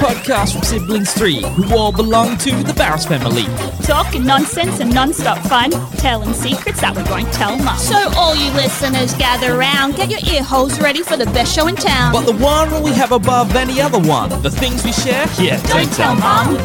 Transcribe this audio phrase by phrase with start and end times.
[0.00, 3.44] podcast from siblings three who all belong to the Barros family.
[3.84, 7.76] Talking nonsense and non-stop fun, telling secrets that we won't tell mum.
[7.76, 11.66] So all you listeners gather around, get your ear holes ready for the best show
[11.66, 12.14] in town.
[12.14, 15.92] But the one we have above any other one, the things we share, yeah, Don't
[15.92, 16.56] tell mum.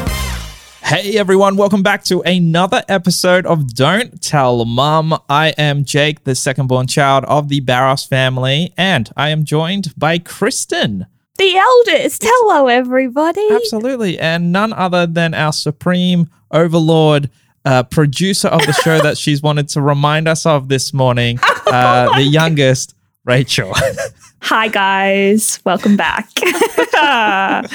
[0.81, 5.13] Hey everyone, welcome back to another episode of Don't Tell Mum.
[5.27, 9.93] I am Jake, the second born child of the Barros family, and I am joined
[9.97, 11.07] by Kristen.
[11.37, 12.23] The eldest.
[12.25, 13.45] Hello, everybody.
[13.51, 17.29] Absolutely, and none other than our supreme overlord,
[17.65, 22.15] uh, producer of the show that she's wanted to remind us of this morning, uh,
[22.15, 22.95] the youngest,
[23.25, 23.73] Rachel.
[24.47, 25.59] Hi, guys.
[25.65, 26.29] Welcome back.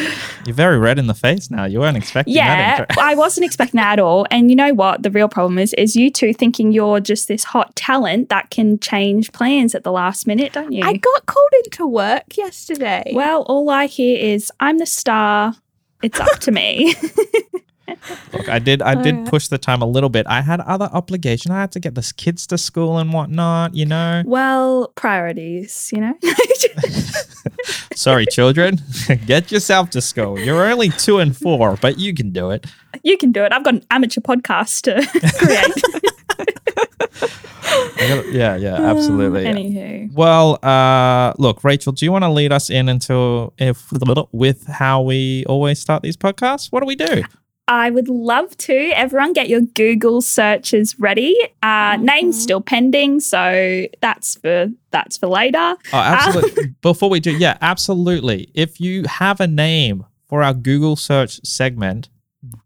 [0.47, 1.65] You're very red in the face now.
[1.65, 2.91] You weren't expecting yeah, that.
[2.91, 3.02] intro.
[3.02, 4.24] I wasn't expecting that at all.
[4.30, 5.02] And you know what?
[5.02, 8.79] The real problem is, is you two thinking you're just this hot talent that can
[8.79, 10.84] change plans at the last minute, don't you?
[10.84, 13.10] I got called into work yesterday.
[13.16, 15.57] well, all I hear is, I'm the star.
[16.05, 16.95] It's up to me.
[18.32, 18.82] Look, I did.
[18.82, 20.26] I did Uh, push the time a little bit.
[20.28, 21.51] I had other obligation.
[21.52, 23.74] I had to get the kids to school and whatnot.
[23.74, 24.23] You know.
[24.26, 26.15] well, priorities, you know?
[27.95, 28.80] Sorry, children.
[29.26, 30.38] get yourself to school.
[30.38, 32.66] You're only two and four, but you can do it.
[33.02, 33.52] you can do it.
[33.52, 34.95] I've got an amateur podcast to
[35.38, 35.74] create.
[37.98, 39.45] Gotta- yeah, yeah, absolutely.
[39.45, 40.12] Anywho.
[40.12, 43.93] Well, uh, look, Rachel, do you want to lead us in into if
[44.32, 46.72] with how we always start these podcasts?
[46.72, 47.22] What do we do?
[47.71, 48.74] I would love to.
[48.74, 51.38] Everyone, get your Google searches ready.
[51.63, 55.77] Uh, Name's still pending, so that's for that's for later.
[55.93, 56.74] Oh, absolutely.
[56.82, 58.51] Before we do, yeah, absolutely.
[58.54, 62.09] If you have a name for our Google search segment,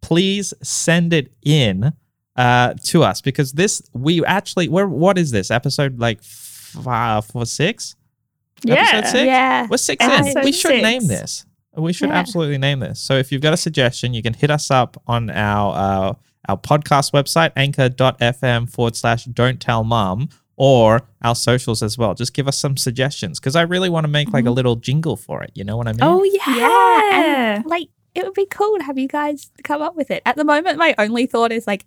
[0.00, 1.92] please send it in
[2.36, 7.44] uh, to us because this we actually we're what is this episode like five or
[7.44, 7.94] six?
[8.62, 9.26] Yeah, Episode six?
[9.26, 9.66] yeah.
[9.68, 10.42] We're six in.
[10.42, 10.82] We should six.
[10.82, 11.44] name this.
[11.76, 12.16] We should Yeah.
[12.16, 13.00] absolutely name this.
[13.00, 16.14] So if you've got a suggestion, you can hit us up on our uh,
[16.48, 22.14] our podcast website, anchor.fm forward slash don't tell mom, or our socials as well.
[22.14, 25.16] Just give us some suggestions because I really want to make like a little jingle
[25.16, 25.50] for it.
[25.54, 26.00] You know what I mean?
[26.02, 26.56] Oh yeah.
[26.56, 30.22] Yeah, and like it would be cool to have you guys come up with it.
[30.24, 31.84] At the moment, my only thought is like,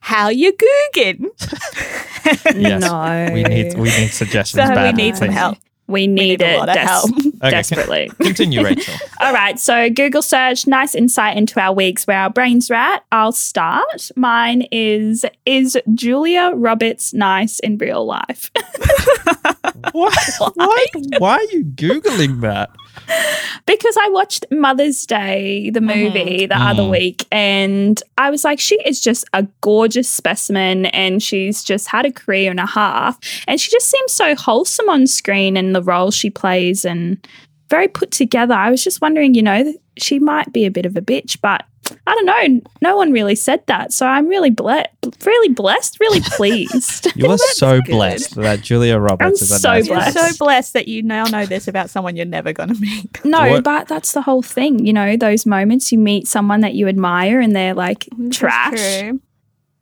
[0.00, 1.26] how you googing?
[2.54, 2.82] Yes.
[2.82, 3.30] No.
[3.32, 4.68] We need we need suggestions.
[4.68, 5.56] so we need some help.
[5.90, 7.10] We need, need a it lot of des- help.
[7.42, 8.10] Okay, desperately.
[8.20, 8.94] Continue, Rachel.
[9.18, 13.04] All right, so Google search, nice insight into our weeks where our brains are at.
[13.12, 14.10] I'll start.
[14.14, 18.50] Mine is Is Julia Roberts nice in real life?
[19.92, 20.12] why,
[20.54, 20.86] why
[21.16, 22.68] why are you googling that?
[23.66, 26.90] because I watched Mother's Day, the movie, the other Mm.
[26.90, 32.06] week, and I was like, she is just a gorgeous specimen, and she's just had
[32.06, 35.82] a career and a half, and she just seems so wholesome on screen and the
[35.82, 37.24] role she plays, and
[37.68, 38.54] very put together.
[38.54, 41.64] I was just wondering, you know, she might be a bit of a bitch, but.
[42.06, 42.60] I don't know.
[42.82, 44.84] No one really said that, so I'm really ble-
[45.24, 47.08] really blessed, really pleased.
[47.16, 47.90] You are so good.
[47.90, 50.16] blessed that Julia Roberts I'm is a so nice You're blessed.
[50.36, 53.24] so blessed that you now know this about someone you're never going to meet.
[53.24, 54.86] No, What- but that's the whole thing.
[54.86, 58.36] You know, those moments you meet someone that you admire and they're like This is
[58.36, 58.70] trash.
[59.00, 59.20] true.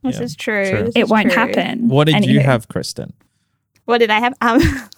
[0.03, 0.71] This Yeah, is true.
[0.71, 0.83] true.
[0.85, 1.43] This It is won't true.
[1.43, 1.89] happen.
[1.89, 3.13] What did you have, Kristen?
[3.85, 4.35] What did I have?
[4.41, 4.61] Um,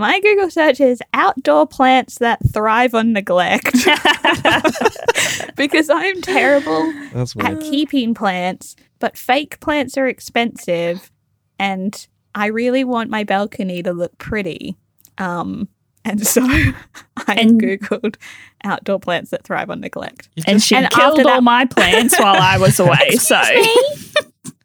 [0.00, 3.72] my Google search is outdoor plants that thrive on neglect.
[5.56, 11.10] because I'm terrible That's at keeping plants, but fake plants are expensive,
[11.58, 14.76] and I really want my balcony to look pretty.
[15.18, 15.68] Um,
[16.04, 16.74] and so I
[17.36, 18.16] And- googled
[18.64, 20.28] outdoor plants that thrive on neglect.
[20.46, 23.10] And she And killed all that- my plants while I was away.
[23.12, 23.40] so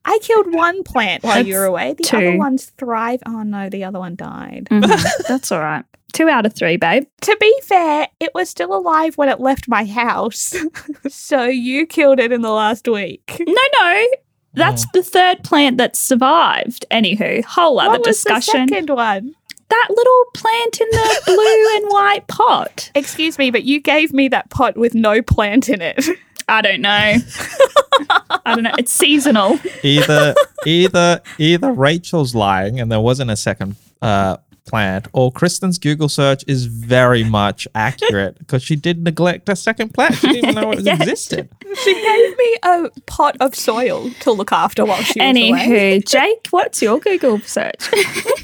[0.06, 1.94] I killed one plant while you were away.
[1.94, 2.18] The two.
[2.18, 3.22] other ones thrive.
[3.26, 4.68] Oh no, the other one died.
[4.72, 5.84] Mhm, that's all right.
[6.14, 7.04] Two out of three, babe.
[7.22, 10.56] To be fair, it was still alive when it left my house.
[11.10, 13.36] so you killed it in the last week.
[13.46, 14.08] No, no.
[14.54, 16.86] That's the third plant that survived.
[16.90, 18.68] Anywho, whole other what was discussion.
[18.68, 19.36] the second one?
[19.68, 22.92] That little plant in the blue and white pot.
[22.96, 26.06] Excuse me, but you gave me that pot with no plant in it.
[26.48, 26.90] I don't know.
[26.90, 28.74] I don't know.
[28.78, 29.60] It's seasonal.
[29.84, 36.10] either either either Rachel's lying and there wasn't a second uh, plant, or Kristen's Google
[36.10, 40.16] search is very much accurate because she did neglect a second plant.
[40.16, 41.00] She didn't even know it Yes.
[41.02, 41.50] existed.
[41.84, 45.52] she gave me a pot of soil to look after while she was away.
[45.52, 47.90] Anywho, Jake, what's your Google search?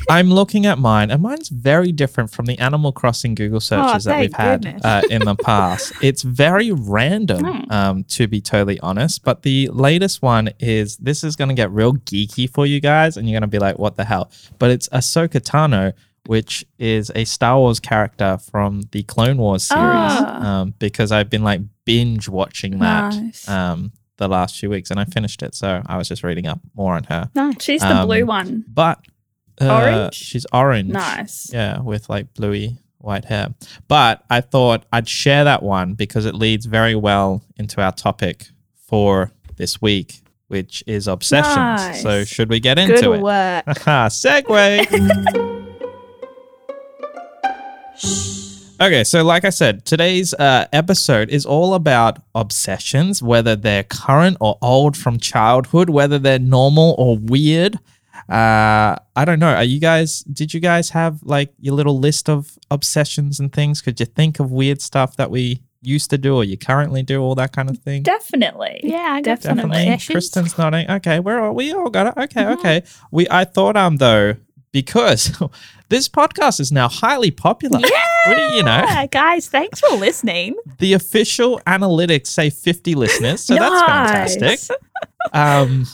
[0.09, 4.19] I'm looking at mine, and mine's very different from the Animal Crossing Google searches that
[4.19, 5.93] we've had uh, in the past.
[6.01, 9.23] it's very random, um, to be totally honest.
[9.23, 13.17] But the latest one is this is going to get real geeky for you guys,
[13.17, 14.29] and you're going to be like, "What the hell?"
[14.59, 15.93] But it's Ahsoka Tano,
[16.27, 19.81] which is a Star Wars character from the Clone Wars series.
[19.83, 20.61] Ah.
[20.61, 23.47] Um, because I've been like binge watching that Nice.
[23.49, 26.59] um, the last few weeks, and I finished it, so I was just reading up
[26.75, 27.29] more on her.
[27.33, 27.55] Nice.
[27.63, 28.63] She's the Um, blue one.
[28.71, 28.99] But
[29.59, 30.13] uh, Orange?
[30.15, 30.89] she's orange.
[30.89, 31.51] Nice.
[31.51, 33.49] Yeah, with like bluey white hair.
[33.87, 38.45] But I thought I'd share that one because it leads very well into our topic
[38.87, 41.55] for this week, which is obsessions.
[41.55, 42.01] Nice.
[42.03, 43.21] So should we get Good into it?
[43.21, 43.65] work.
[43.65, 45.57] Haha, Segue.
[48.81, 54.37] Okay, so like I said, today's uh, episode is all about obsessions, whether they're current
[54.39, 57.75] or old from childhood, whether they're normal or weird.
[58.27, 59.53] Uh, I don't know.
[59.53, 60.21] Are you guys?
[60.23, 63.81] Did you guys have like your little list of obsessions and things?
[63.81, 67.21] Could you think of weird stuff that we used to do or you currently do,
[67.21, 68.01] all that kind of thing?
[68.03, 68.81] Definitely.
[68.83, 69.97] Yeah, I got some Definitely.
[70.11, 70.89] Kristen's nodding.
[70.89, 72.13] Okay, we're all, we all got it.
[72.23, 72.59] Okay, Mm-hmm.
[72.59, 72.83] okay.
[73.11, 74.35] We I thought um though
[74.71, 75.31] because
[75.91, 77.79] this podcast is now highly popular.
[77.79, 79.07] Do you know?
[79.11, 80.55] Guys, thanks for listening.
[80.79, 84.35] The official analytics say 50 listeners, so that's Nice.
[84.37, 84.77] fantastic.
[85.33, 85.85] Um,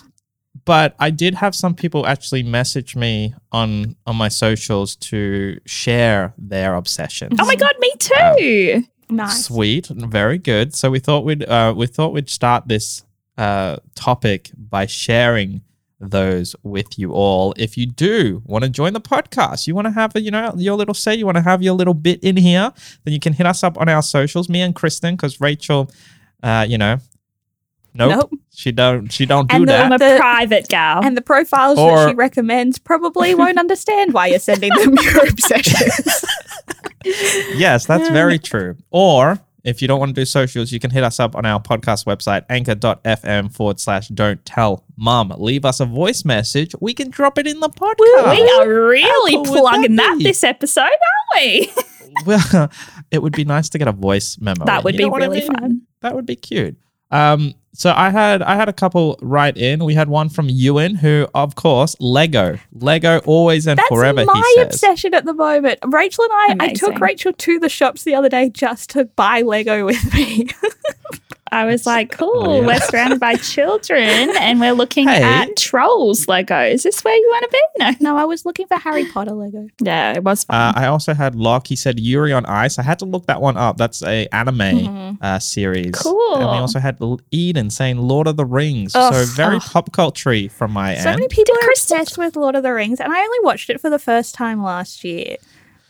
[0.66, 6.34] but I did have some people actually message me on on my socials to share
[6.38, 7.38] their obsessions.
[7.42, 8.84] Oh my god, me too.
[9.10, 9.46] Nice.
[9.46, 10.76] Sweet, very good.
[10.76, 13.04] So we thought we'd uh, we thought we'd start this
[13.38, 15.62] uh, topic by sharing
[16.00, 17.54] those with you all.
[17.58, 20.54] If you do want to join the podcast, you want to have a, you know
[20.56, 22.72] your little say, you want to have your little bit in here,
[23.04, 24.48] then you can hit us up on our socials.
[24.50, 25.90] Me and Kristen, because Rachel,
[26.44, 26.98] uh, you know,
[27.96, 28.32] nope, Nope.
[28.54, 29.86] she don't she don't do And the- that.
[29.86, 31.04] I'm a The- private gal.
[31.04, 35.28] And the profiles Or- that she recommends probably won't understand why you're sending them your
[35.28, 36.24] obsessions.
[37.56, 38.76] yes, that's very true.
[38.92, 41.62] Or if you don't want to do socials, you can hit us up on our
[41.62, 45.34] podcast website, anchor.fm forward slash don't tell mum.
[45.38, 46.74] Leave us a voice message.
[46.80, 48.32] We can drop it in the podcast.
[48.32, 51.72] we are really plugging that that this episode, aren't we?
[52.26, 52.72] Well,
[53.12, 54.66] it would be nice to get a voice memo.
[54.66, 55.54] that in, would you be know what I really mean?
[55.54, 55.82] fun.
[56.02, 56.76] That would be cute.
[57.12, 59.86] Um, so I had I had a couple right in.
[59.86, 64.26] We had one from Ewan, who of course Lego, Lego always and That's forever.
[64.26, 64.74] my he says.
[64.74, 65.78] obsession at the moment.
[65.86, 69.44] Rachel and I, I took Rachel to the shops the other day just to buy
[69.44, 70.48] Lego with me.
[71.52, 72.68] I was like, cool, Oh, yeah.
[72.68, 75.24] we're surrounded by children and we're looking Hey.
[75.24, 76.60] at trolls Lego.
[76.62, 77.62] Is this where you want to be?
[77.80, 78.12] No.
[78.14, 79.68] no, I was looking for Harry Potter Lego.
[79.82, 80.84] Yeah, it was Uh, fun.
[80.84, 81.68] I also had Locke.
[81.68, 82.80] He said Yuri on Ice.
[82.80, 83.78] I had to look that one up.
[83.78, 85.18] That's a anime Mhm.
[85.22, 85.92] uh, series.
[85.96, 86.36] Cool.
[86.36, 86.98] And we also had
[87.32, 88.94] Eden saying Lord of the Rings.
[88.96, 89.14] Ugh.
[89.14, 89.62] so very Ugh.
[89.64, 91.04] pop culture from my So end.
[91.04, 93.70] So many people Did are obsessed with Lord of the Rings, and I only watched
[93.70, 95.38] it for the first time last year.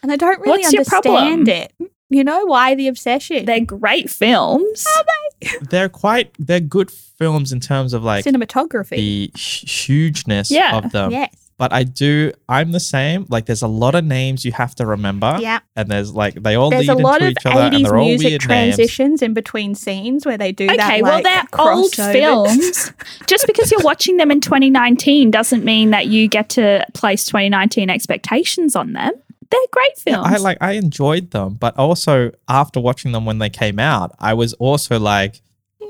[0.04, 1.16] And I don't really What's your problem?
[1.16, 1.48] understand
[1.80, 1.92] it.
[2.10, 3.46] You know why the obsession?
[3.46, 4.86] They're great films.
[4.98, 5.04] Are
[5.42, 5.50] they?
[5.70, 8.96] they're quite they're good films in terms of like Cinematography.
[8.96, 10.78] the hu- hugeness Yeah.
[10.78, 11.12] of them.
[11.12, 11.34] yes.
[11.60, 12.34] But I do.
[12.48, 13.26] I'm the same.
[13.30, 15.40] Like, there's a lot of names you have to remember.
[15.42, 15.58] Yeah.
[15.76, 17.84] And there's like they all There's lead a lot into of each other, and 80s
[17.84, 18.76] they're all music weird names.
[18.76, 20.80] transitions in between scenes where they do that.
[20.80, 22.12] Okay, well, like, they're old crossover.
[22.14, 22.94] films.
[23.26, 27.90] Just because you're watching them in 2019 doesn't mean that you get to place 2019
[27.90, 29.14] expectations on them.
[29.50, 30.28] They're great Yeah, films.
[30.28, 34.34] I like I enjoyed them, but also after watching them when they came out, I
[34.34, 35.42] was also like,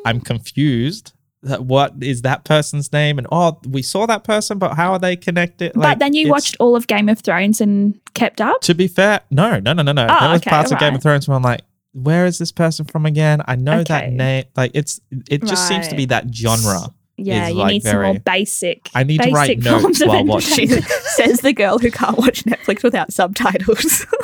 [0.05, 1.13] I'm confused.
[1.43, 3.17] That What is that person's name?
[3.17, 5.73] And oh, we saw that person, but how are they connected?
[5.75, 8.61] but then you watched all of Game of Thrones and kept up.
[8.61, 10.07] To be fair, no, no, no, no, no.
[10.09, 11.61] Oh, there was okay, parts of Game of Thrones where I'm like,
[11.93, 13.41] where is this person from again?
[13.45, 14.45] I know that name.
[14.55, 14.99] Like it's
[15.29, 16.93] it just seems to be that genre.
[17.17, 18.89] Yeah, is, you like, need some more basic.
[18.93, 20.67] I need to write notes while watching.
[21.15, 24.05] Says the girl who can't watch Netflix without subtitles.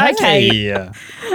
[0.00, 0.48] Okay.
[0.48, 0.88] Hey.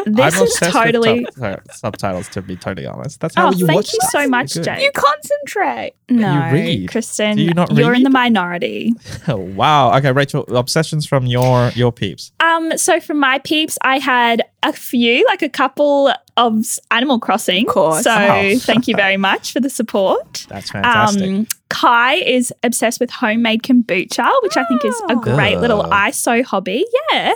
[0.08, 1.22] This I'm is totally.
[1.25, 2.27] with sub- uh, subtitles.
[2.30, 4.10] To be totally honest, that's how Oh, you thank watch you stuff.
[4.24, 4.74] so much, You're good.
[4.75, 4.82] Jane.
[4.82, 5.94] you concentrate.
[6.10, 6.89] No, read.
[6.89, 8.94] Kristen, Do you not you're in the minority.
[9.27, 9.96] Oh, wow.
[9.98, 10.44] Okay, Rachel.
[10.56, 12.32] Obsessions from your your peeps.
[12.39, 17.67] Um, so from my peeps, I had a few, like a couple of Animal Crossing.
[17.67, 18.03] Of course.
[18.03, 18.58] So Oh.
[18.60, 20.46] thank you very much for the support.
[20.50, 21.24] That's fantastic.
[21.24, 25.19] Um, Kai is obsessed with homemade kombucha, which I think is a Oh.
[25.19, 26.86] great little ISO hobby.
[27.12, 27.33] Yeah.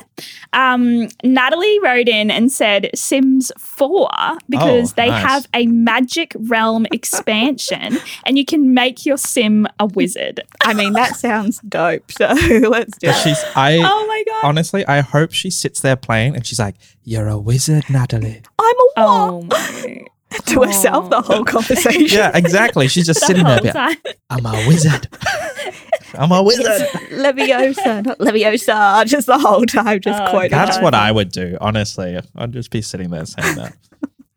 [0.53, 4.09] Um, Natalie wrote in and said Sims 4
[4.49, 5.25] because Oh, they nice.
[5.25, 10.41] have a magic realm expansion and you can make your sim a wizard.
[10.63, 12.11] I mean, that sounds dope.
[12.11, 13.23] So let's do But it.
[13.23, 14.47] she's I Oh my God.
[14.47, 18.75] honestly I hope she sits there playing and she's like, "You're a wizard, Natalie." I'm
[18.75, 18.91] a what?
[18.97, 20.37] Oh my.
[20.53, 22.17] to herself the whole conversation.
[22.17, 22.87] Yeah, exactly.
[22.87, 23.59] She's just The sitting there.
[23.59, 23.97] whole time.
[24.29, 25.07] I'm a wizard.
[26.15, 26.87] I'm a wizard.
[27.11, 30.51] Leviosa, not Leviosa, just the whole time, just Oh, quoting.
[30.51, 32.19] That's what I would do, honestly.
[32.35, 33.75] I'd just be sitting there saying that.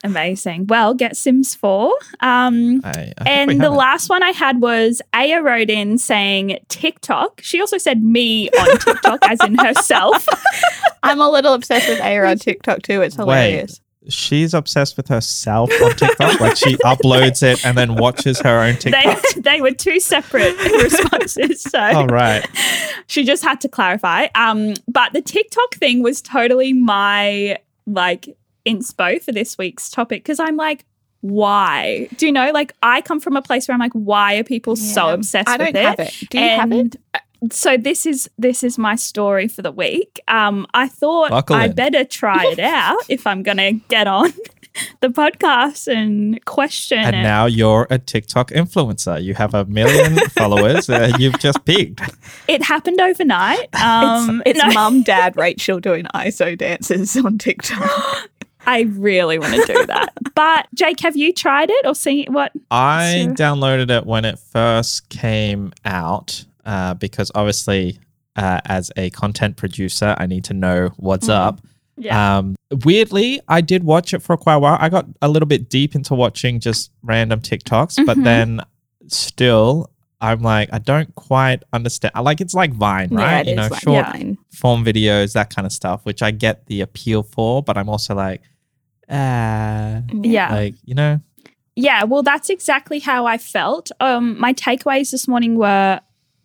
[0.04, 0.66] Amazing.
[0.66, 1.90] Well, get Sims 4.
[2.20, 7.40] Um, I, I and the last one I had was Aya wrote in saying TikTok.
[7.42, 10.26] She also said me on TikTok, as in herself.
[11.02, 13.00] I'm a little obsessed with Aya on TikTok too.
[13.00, 13.80] It's hilarious.
[14.08, 16.40] She's obsessed with herself on TikTok.
[16.40, 19.22] like she uploads it and then watches her own TikTok.
[19.36, 21.62] they were two separate responses.
[21.62, 22.46] So All right.
[23.06, 24.28] she just had to clarify.
[24.34, 30.40] Um, but the TikTok thing was totally my like inspo for this week's topic because
[30.40, 30.84] I'm like,
[31.20, 32.08] why?
[32.18, 32.50] Do you know?
[32.52, 35.52] Like, I come from a place where I'm like, why are people so obsessed I
[35.56, 35.84] with don't it?
[35.84, 36.14] have it.
[36.28, 36.96] Do you have it?
[37.50, 40.20] So this is this is my story for the week.
[40.28, 41.72] Um, I thought Buckle I in.
[41.72, 44.32] better try it out if I'm gonna get on
[45.00, 47.22] the podcast and question And it.
[47.22, 49.22] now you're a TikTok influencer.
[49.22, 50.88] You have a million followers.
[50.88, 52.00] Uh, you've just peaked.
[52.48, 53.68] it happened overnight.
[53.74, 58.30] Um, it's no, mum, dad, Rachel doing ISO dances on TikTok.
[58.66, 60.14] I really want to do that.
[60.34, 62.50] But Jake, have you tried it or seen what?
[62.70, 67.98] I downloaded it when it first came out uh, because obviously,
[68.36, 71.34] uh, as a content producer, I need to know what's Mhm.
[71.34, 71.60] up.
[71.96, 72.38] Yeah.
[72.38, 74.76] Um, weirdly, I did watch it for quite a while.
[74.80, 78.24] I got a little bit deep into watching just random TikToks, but Mhm.
[78.24, 78.60] then
[79.06, 79.90] still,
[80.20, 82.12] I'm like, I don't quite understand.
[82.16, 83.46] I like it's like Vine, Yeah, right?
[83.46, 84.38] it you know, like short Vine.
[84.52, 88.14] form videos, that kind of stuff, which I get the appeal for, but I'm also
[88.16, 88.40] like,
[89.10, 90.52] ah, yeah.
[90.52, 91.20] like you know,
[91.76, 93.90] Yeah, well, that's exactly how I felt.
[94.00, 96.00] Um, my takeaways this morning were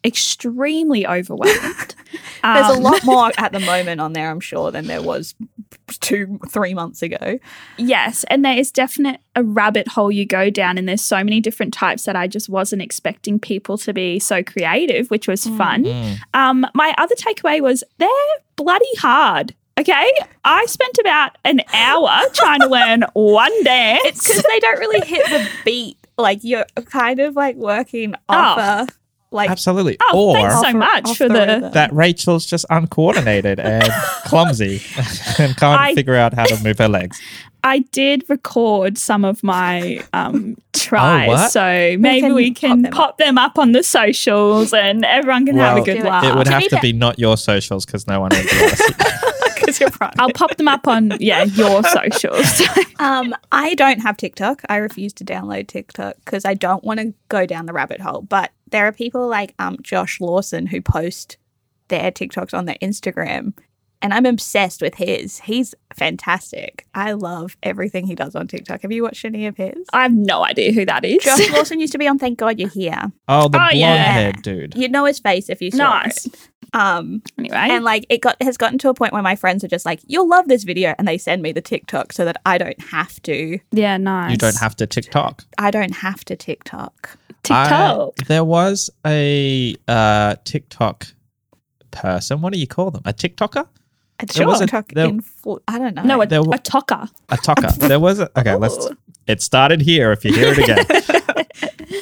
[0.06, 1.96] extremely overwhelmed.
[2.44, 5.36] There's a Um, lot more at the moment on there, I'm sure, than there was
[6.00, 7.40] two, three months ago.
[7.78, 11.40] Yes, and there is definite a rabbit hole you go down, and there's so many
[11.42, 15.84] different types that I just wasn't expecting people to be so creative, which was fun.
[15.84, 16.18] Mm.
[16.34, 18.10] Um, my other takeaway was they're
[18.56, 19.54] bloody hard.
[19.80, 20.12] Okay,
[20.44, 24.02] I spent about an hour trying to learn one dance.
[24.06, 25.98] It's because they don't really hit the beat.
[26.18, 28.88] Like you're kind of like working off a
[29.32, 29.98] like absolutely.
[30.12, 31.34] Oh, or thanks so much off for the.
[31.34, 31.72] rhythm.
[31.72, 33.88] that Rachel's just uncoordinated and
[34.26, 34.82] clumsy
[35.38, 37.20] and can't I- figure out how to move her legs.
[37.64, 41.52] I did record some of my um, tries, what?
[41.52, 45.46] so maybe can we pop can them pop them up on the socials, and everyone
[45.46, 46.24] can have a good laugh.
[46.24, 48.76] It would have be to be not your socials because no one would be able
[49.56, 50.22] because you're private.
[50.22, 52.62] I'll pop them up on yeah your socials.
[53.00, 54.62] Um, I don't have TikTok.
[54.70, 58.22] I refuse to download TikTok because I don't want to go down the rabbit hole.
[58.22, 61.38] But there are people like um Josh Lawson who post
[61.90, 63.54] their TikToks on their Instagram,
[64.02, 65.40] and I'm obsessed with his.
[65.40, 66.86] He's fantastic.
[66.94, 68.82] I love everything he does on TikTok.
[68.84, 69.88] Have you watched any of his?
[69.92, 71.24] I have no idea who that is.
[71.24, 73.12] Josh Lawson used to be on Thank God You're Here.
[73.28, 74.04] Oh, the Oh, blonde yeah.
[74.12, 74.76] head dude.
[74.76, 76.26] You'd know his face if you saw nice.
[76.28, 76.50] it.
[76.72, 79.68] Um, Anyway, and like it got has gotten to a point where my friends are
[79.68, 82.60] just like, "You'll love this video," and they send me the TikTok so that I
[82.60, 83.60] don't have to.
[83.72, 84.30] yeah, nice.
[84.32, 85.44] You don't have to TikTok.
[85.58, 87.18] I don't have to TikTok.
[87.44, 88.14] TikTok.
[88.20, 91.08] I- there was a uh, TikTok
[91.92, 92.42] person.
[92.42, 93.02] What do you call them?
[93.06, 93.68] A TikToker?
[94.22, 95.24] It's There was a- TikTok there- in
[95.68, 96.04] I don't know.
[96.04, 97.08] no, a, there w- a talker.
[97.30, 97.68] A talker.
[97.80, 98.30] There was a.
[98.40, 98.88] Okay, let's.
[99.28, 100.12] It started here.
[100.12, 100.86] If you hear it again,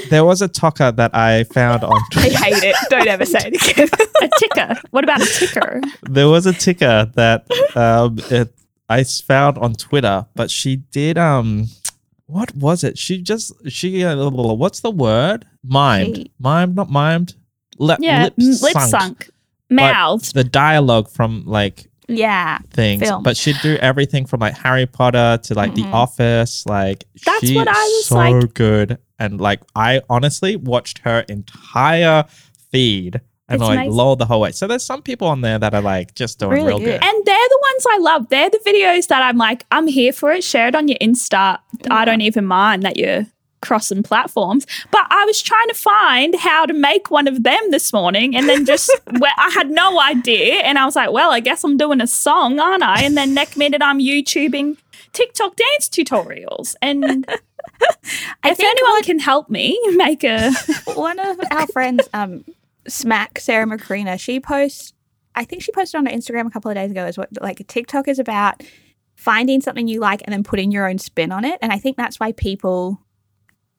[0.10, 2.01] there was a talker that I found on.
[2.12, 2.36] Twitter.
[2.38, 2.75] I hate it.
[2.89, 3.89] Don't ever say it again.
[4.22, 4.82] A ticker.
[4.91, 5.79] What about a ticker?
[6.10, 8.51] there was a ticker that um, it,
[8.89, 11.67] I s- found on Twitter, but she did um,
[12.28, 12.98] what was it?
[12.98, 15.46] She just she uh, what's the word?
[15.68, 17.34] Mimed, She- mimed, not mimed.
[17.80, 18.90] Lip, Yeah, lip, sunk.
[18.90, 19.30] sunk,
[19.70, 20.34] mouthed.
[20.34, 22.60] The dialogue from like yeah.
[22.72, 23.22] things, Film.
[23.24, 25.94] but she'd do everything from like Harry Potter to like The Mhm.
[25.94, 26.66] Office.
[26.66, 32.26] Like That's what I was so like- good, and like I honestly watched her entire
[32.72, 33.22] feed.
[33.50, 33.94] And It's like amazing.
[33.96, 34.51] lol the whole way.
[34.51, 36.86] So there's some people on there that are like just doing Really real good.
[36.86, 37.04] good.
[37.04, 38.30] And they're the ones I love.
[38.30, 40.44] They're the videos that I'm like, I'm here for it.
[40.44, 41.60] Share it on your Insta.
[41.89, 43.25] I don't even mind that you're
[43.62, 44.66] crossing platforms.
[44.92, 48.48] But I was trying to find how to make one of them this morning, and
[48.50, 50.56] then just where I had no idea.
[50.56, 53.01] And I was like, well, I guess I'm doing a song, aren't I?
[53.04, 54.77] And then next minute I'm YouTubing
[55.13, 56.75] TikTok dance tutorials.
[56.82, 57.25] And
[57.82, 60.51] if think anyone can help me make a
[60.94, 62.44] one of our friends, um,
[62.88, 64.94] Smack Sarah Macrina, she posts.
[65.36, 67.06] I think she posted on her Instagram a couple of days ago.
[67.06, 68.63] Is what like TikTok is about
[69.15, 71.58] finding something you like and then putting your own spin on it.
[71.62, 73.00] And I think that's why people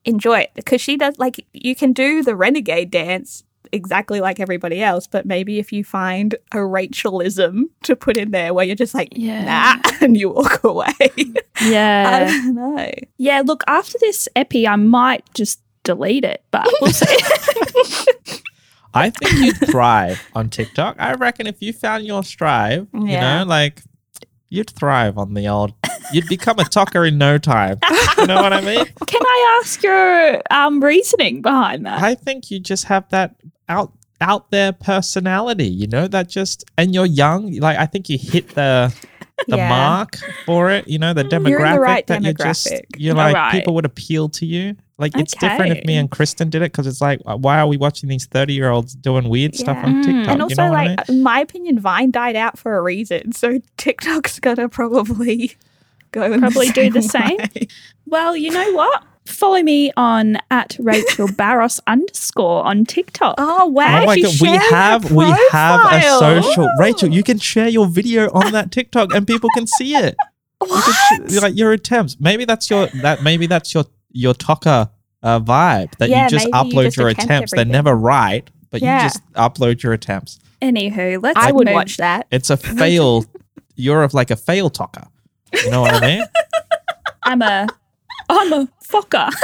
[0.05, 4.81] enjoy it because she does like you can do the renegade dance exactly like everybody
[4.83, 8.95] else, but maybe if you find a Rachelism to put in there where you're just
[8.95, 9.45] like, Yeah.
[9.85, 10.87] nah, and you walk away.
[11.01, 12.91] I yeah don't know.
[13.19, 13.43] yeah.
[13.45, 17.17] Look, after this epi, I might just delete it, but we'll see.
[18.95, 20.97] I think you'd thrive on TikTok.
[20.99, 23.83] I reckon if you found your strive, you know, like
[24.49, 25.75] you'd thrive on the old.
[26.11, 27.79] You'd become a talker in no time.
[28.17, 28.85] You know what I mean?
[29.07, 32.03] Can I ask your um, reasoning behind that?
[32.03, 33.37] I think you just have that
[33.69, 33.93] out
[34.23, 35.69] out there personality.
[35.69, 37.53] You know that just and you're young.
[37.59, 38.93] Like I think you hit the
[39.49, 39.69] the Yeah.
[39.69, 40.17] mark
[40.47, 40.89] for it.
[40.89, 42.81] You know the demographic You're the right that you just demographic.
[42.97, 43.53] you're like Alright.
[43.53, 44.77] people would appeal to you.
[44.99, 47.77] Like it's different if me and Kristen did it because it's like why are we
[47.77, 50.05] watching these thirty year olds doing weird stuff on Mm.
[50.05, 50.29] TikTok?
[50.33, 51.19] and also, you know what I like, mean?
[51.19, 53.31] in my opinion, Vine died out for a reason.
[53.33, 55.53] So TikTok's gonna probably
[56.13, 57.37] go in Probably do the same.
[57.39, 57.69] way.
[58.07, 59.05] Well, you know what?
[59.27, 63.35] Follow me on at Rachel Barros underscore on TikTok.
[63.39, 64.03] Oh wow!
[64.03, 66.19] Oh my god, we have we have a profile.
[66.43, 70.17] social Rachel, you can share your video on that TikTok and people can see it.
[70.63, 71.31] You can What?
[71.31, 72.17] sh- like your attempts.
[72.19, 74.91] Maybe that's your that maybe that's your your talker
[75.23, 77.53] uh, vibe that Yeah, you just maybe you upload just your attempt attempts.
[77.53, 79.03] They're never right, but Yeah.
[79.03, 80.39] you just upload your attempts.
[80.63, 82.27] Anywho, let's I would move- watch that.
[82.31, 83.25] It's a fail.
[83.77, 85.05] You're of like a fail talker.
[85.55, 86.25] You know what I mean?
[87.23, 87.67] I'm a
[88.29, 89.31] I'm a fucker.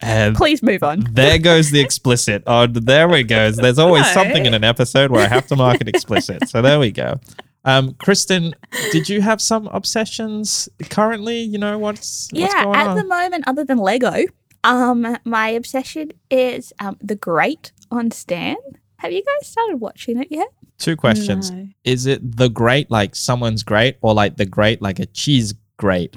[0.00, 1.00] And Please move on.
[1.10, 2.44] there goes the explicit.
[2.46, 3.50] Oh, there we go.
[3.50, 4.12] There's always No.
[4.12, 6.48] something in an episode where I have to mark it explicit.
[6.48, 7.18] So there we go.
[7.68, 8.54] Um, Kristen,
[8.92, 11.40] did you have some obsessions currently?
[11.40, 12.96] You know what's what's yeah, going at on?
[12.96, 14.24] the moment, other than Lego,
[14.64, 18.56] um, my obsession is um The Great on Stan.
[18.96, 20.48] Have you guys started watching it yet?
[20.78, 21.50] Two questions.
[21.50, 21.68] No.
[21.84, 26.16] Is it the great like someone's great, or like the great like a cheese grate?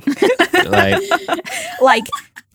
[0.68, 1.02] like
[1.82, 2.04] Like,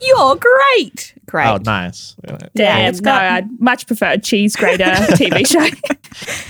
[0.00, 1.14] you're great.
[1.26, 1.46] Great.
[1.46, 2.16] oh, nice.
[2.26, 5.66] Yeah, Damn, it's no, I'd much prefer a cheese grater TV show.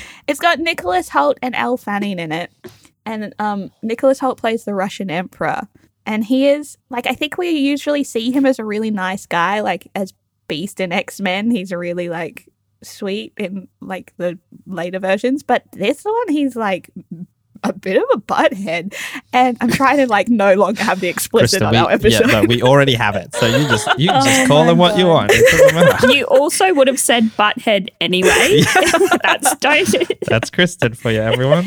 [0.27, 2.51] It's got Nicholas Hoult and Elle Fanning in it.
[3.05, 5.69] And um, Nicholas Hoult plays the Russian emperor.
[6.05, 9.61] And he is, like, I think we usually see him as a really nice guy,
[9.61, 10.13] like, as
[10.49, 11.51] Beast in X Men.
[11.51, 12.49] He's really, like,
[12.83, 15.43] sweet in, like, the later versions.
[15.43, 16.91] But this one, he's, like,
[17.65, 18.95] a bit of a butthead.
[19.33, 22.29] And I'm trying to, like, no longer have the explicit Kristen, on we, our episode.
[22.29, 24.73] yeah, but we already have it, so you just you can just Oh call them
[24.73, 25.31] him what you want.
[25.33, 26.13] It doesn't matter.
[26.13, 28.63] you also would have said butthead anyway.
[29.23, 29.89] That's don't.
[30.27, 31.65] That's Kristen for you, everyone.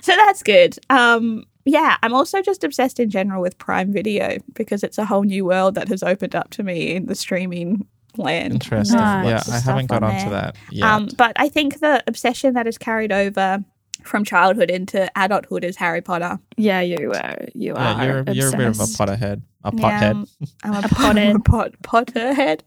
[0.00, 0.78] so that's good.
[0.90, 5.22] Um, yeah, I'm also just obsessed in general with Prime Video because it's a whole
[5.22, 8.54] new world that has opened up to me in the streaming land.
[8.54, 8.98] Interesting.
[8.98, 9.48] Nice.
[9.48, 10.40] Yeah, I haven't got on onto there.
[10.40, 10.88] that yet.
[10.88, 13.64] Um, but I think the obsession that is carried over
[14.04, 16.38] from childhood into adulthood is Harry Potter.
[16.56, 17.38] Yeah, you are.
[17.54, 18.04] You yeah, are.
[18.04, 18.98] you're you're a bit of a obsessed.
[18.98, 20.10] potterhead, a Yeah, pothead.
[20.10, 20.26] um,
[20.64, 21.34] I'm a, A pot- pothead.
[21.34, 22.60] a pot, Potterhead.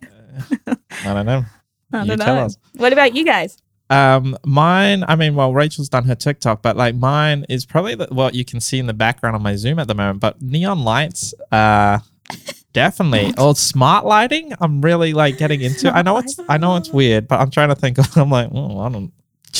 [0.68, 1.46] I don't know.
[1.94, 2.46] I You don't tell know.
[2.46, 2.58] us.
[2.76, 3.58] What about you guys?
[3.90, 5.04] Um, mine.
[5.08, 8.44] I mean, well, Rachel's done her TikTok, but like mine is probably the, what you
[8.46, 10.20] can see in the background on my Zoom at the moment.
[10.20, 12.00] But neon lights, uh,
[12.74, 13.34] definitely.
[13.38, 14.54] oh, smart lighting.
[14.60, 15.96] I'm really like getting into.
[15.96, 16.40] I know it's.
[16.50, 17.98] I know it's weird, but I'm trying to think.
[18.00, 19.12] Of, I'm like, oh, I don't.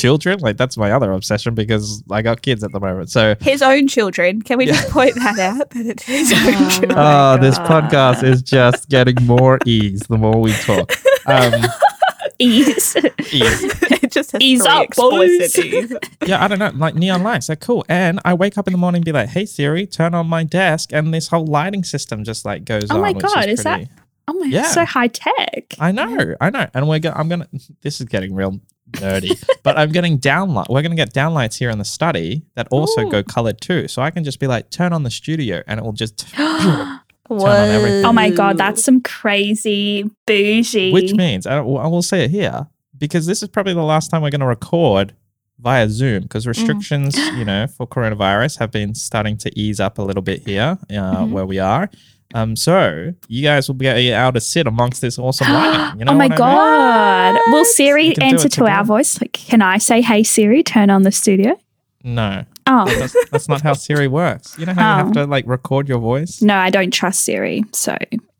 [0.04, 3.10] Children, like that's my other obsession because I got kids at the moment.
[3.10, 4.42] So, His own children.
[4.42, 6.68] Can we just point that out that it's his own Oh.
[6.70, 6.92] children?
[6.98, 10.92] oh, this podcast is just getting more ease the more we talk.
[11.26, 11.52] Um,
[12.40, 12.96] Ease.
[13.32, 13.62] ease.
[14.02, 16.28] it just has Ease three up, explicit boys.
[16.28, 17.84] Yeah, I don't know, like neon lights, they're cool.
[17.88, 20.42] And I wake up in the morning and be like, "Hey Siri, turn on my
[20.42, 23.00] desk," and this whole lighting system just like goes Oh on.
[23.02, 23.88] my God, is, is that-
[24.26, 24.64] Oh my, Yeah.
[24.64, 25.74] so high tech.
[25.78, 27.48] I know, I know, and we're go- I'm gonna.
[27.82, 28.60] This is getting real
[28.96, 30.66] nerdy, but I'm getting downlight.
[30.68, 33.10] We're gonna get downlights here in the study that also Ooh.
[33.10, 33.88] go colored too.
[33.88, 36.26] So I can just be like, "Turn on the studio," and it will just.
[37.30, 38.04] on everything.
[38.04, 40.92] Oh my god, that's some crazy bougie.
[40.92, 44.22] Which means I, I will say it here because this is probably the last time
[44.22, 45.14] we're going to record
[45.58, 50.02] via Zoom because restrictions, you know, for coronavirus have been starting to ease up a
[50.02, 51.32] little bit here uh, Mm-hmm.
[51.32, 51.90] where we are.
[52.32, 56.00] Um, so you guys will be able to sit amongst this awesome lighting.
[56.00, 56.38] You know oh my I mean?
[56.38, 57.40] god!
[57.48, 59.20] Will Siri answer to our voice?
[59.20, 61.58] Like, can I say, "Hey Siri, turn on the studio"?
[62.02, 64.58] No, Oh that's, that's not how Siri works.
[64.58, 65.04] You know how you Oh.
[65.06, 66.42] have to like record your voice?
[66.42, 67.64] no, I don't trust Siri.
[67.72, 67.96] So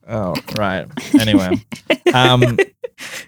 [0.06, 0.86] Oh, right.
[1.18, 1.64] Anyway,
[2.12, 2.58] um,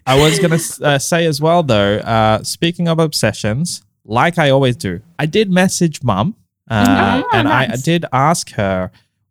[0.06, 4.50] I was going to uh, say as well, though, uh, speaking of obsessions, like I
[4.50, 6.34] always do, I did message mum
[6.70, 8.90] uh, Oh, and I did ask her,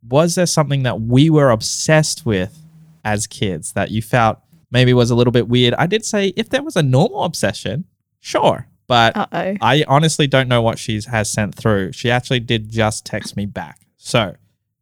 [0.10, 2.58] was there something that we were obsessed with
[3.04, 4.40] as kids that you felt
[4.72, 5.74] maybe was a little bit weird?
[5.76, 7.86] I did say if there was a normal obsession,
[8.20, 8.68] sure.
[8.88, 9.56] But Uh oh.
[9.62, 11.92] I honestly don't know what she has sent through.
[11.94, 13.80] She actually did just text me back.
[13.98, 14.36] So,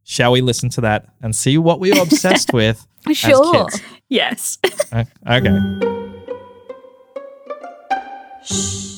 [0.04, 3.66] shall we listen to that and see what we were obsessed with as Sure.
[3.70, 3.82] kids?
[4.10, 4.58] yes,
[4.94, 5.60] Okay.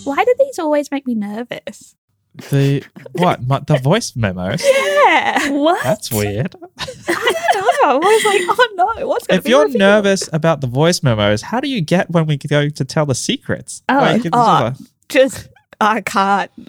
[0.06, 1.96] Why do these always make me nervous?
[2.50, 3.46] The what?
[3.48, 4.64] My, the voice memos.
[5.06, 5.50] Yeah.
[5.52, 5.84] what?
[5.84, 6.56] That's weird.
[6.80, 7.90] I don't know.
[7.90, 9.80] I'm always like, oh no, what's going If be you're revealed?
[9.80, 13.14] nervous about the voice memos, how do you get when we go to tell the
[13.16, 13.84] secrets?
[13.88, 14.74] Oh, Like, oh.
[15.10, 16.50] just just I can't.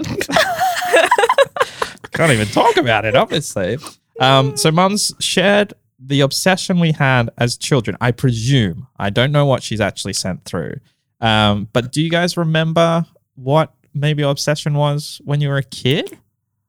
[2.13, 3.77] Can't even talk about it, obviously.
[4.21, 7.97] Um, so mum's shared the obsession we had as children.
[8.01, 8.87] I presume.
[8.99, 10.77] I don't know what she's actually sent through.
[11.21, 15.63] Um, but do you guys remember what maybe your obsession was when you were a
[15.63, 16.17] kid?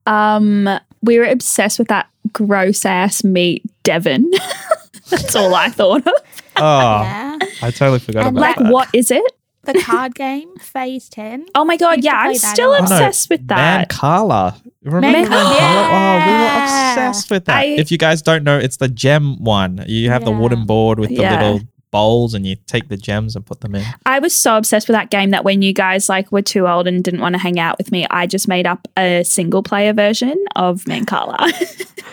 [0.05, 0.69] Um,
[1.01, 4.31] we were obsessed with that gross ass meat, Devon.
[5.09, 6.13] That's all I thought of.
[6.55, 7.37] Oh, Yeah.
[7.61, 8.63] I totally forgot And about Like, that.
[8.63, 9.23] Like, what is it?
[9.63, 11.47] The card game, Phase 10.
[11.53, 12.77] Oh my god, yeah, I'm still a.
[12.77, 13.89] Oh, no, obsessed with that.
[13.89, 14.55] Mancala.
[14.83, 15.89] Remember Man- Mancala?
[15.91, 17.57] Oh, we were obsessed with that.
[17.57, 19.83] I- if you guys don't know, it's the gem one.
[19.85, 21.41] You have the wooden board with the Yeah.
[21.51, 23.85] little bowls and you take the gems and put them in.
[24.05, 26.87] I was so obsessed with that game that when you guys like were too old
[26.87, 29.93] and didn't want to hang out with me, I just made up a single player
[29.93, 31.37] version of Mancala.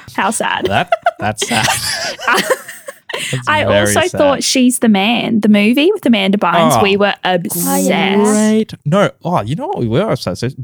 [0.17, 0.67] How sad.
[0.67, 1.67] That that's sad.
[3.31, 4.11] That's I also sad.
[4.11, 6.79] thought She's the Man, the movie with Amanda Bynes.
[6.79, 7.89] Oh, we were obsessed.
[7.89, 8.17] yeah.
[8.17, 8.75] Great.
[8.85, 10.57] No, oh, you know what we were obsessed with?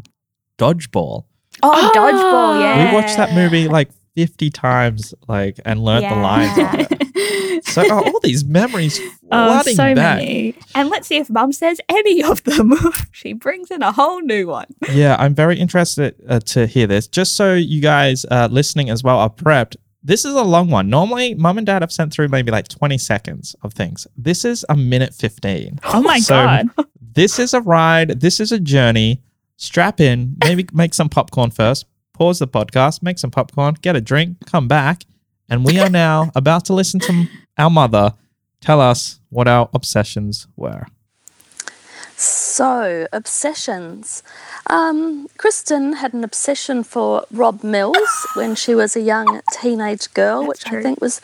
[0.58, 1.24] Dodgeball.
[1.62, 1.92] Oh, Oh.
[1.94, 2.90] dodgeball, yeah.
[2.90, 7.06] We watched that movie like 50 times, like, and learnt the lines of it.
[7.64, 10.18] So oh, all these memories flooding oh, so back.
[10.18, 10.54] many.
[10.74, 12.72] And let's see if mum says any of them.
[13.12, 14.66] she brings in a whole new one.
[14.90, 17.06] Yeah, I'm very interested uh, to hear this.
[17.06, 19.76] Just so you guys uh, listening as well are prepped.
[20.02, 20.88] This is a long one.
[20.88, 24.06] Normally, mum and dad have sent through maybe like 20 seconds of things.
[24.16, 25.80] This is a minute 15.
[25.84, 26.66] Oh my So- god.
[27.12, 28.20] This is a ride.
[28.20, 29.20] This is a journey.
[29.56, 30.36] Strap in.
[30.44, 31.84] Maybe make some popcorn first.
[32.20, 35.04] Pause the podcast, make some popcorn, get a drink, come back.
[35.48, 38.12] And we are now about to listen to our mother
[38.60, 40.86] tell us what our obsessions were.
[42.16, 44.22] So, obsessions.
[44.66, 50.46] Um, Kristen had an obsession for Rob Mills when she was a young teenage girl,
[50.46, 51.22] which I think was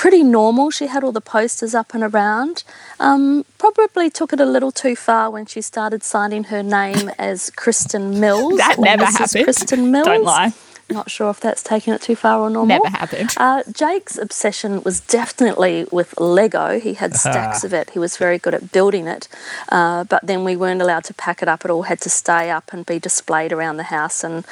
[0.00, 0.70] pretty normal.
[0.70, 2.64] She had all the posters up and around.
[2.98, 7.50] Um, probably took it a little too far when she started signing her name as
[7.50, 8.56] Kristen Mills.
[8.56, 9.18] That never Mrs.
[9.18, 9.44] happened.
[9.44, 10.06] Kristen Mills.
[10.06, 10.54] Don't lie.
[10.88, 12.78] Not sure if that's taking it too far or normal.
[12.78, 13.34] Never happened.
[13.36, 16.80] Uh, Jake's obsession was definitely with Lego.
[16.80, 17.90] He had stacks of it.
[17.90, 19.28] He was very good at building it.
[19.68, 21.64] Uh, but then we weren't allowed to pack it up.
[21.64, 24.44] It all had to stay up and be displayed around the house, and